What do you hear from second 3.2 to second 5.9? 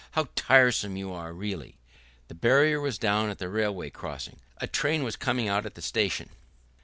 at the railway crossing. A train was coming out of the